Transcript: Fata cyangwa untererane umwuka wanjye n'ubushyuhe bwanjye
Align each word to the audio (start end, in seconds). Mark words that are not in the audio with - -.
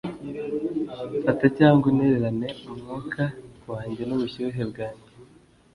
Fata 1.23 1.45
cyangwa 1.57 1.85
untererane 1.91 2.47
umwuka 2.71 3.23
wanjye 3.71 4.01
n'ubushyuhe 4.05 4.61
bwanjye 4.71 5.09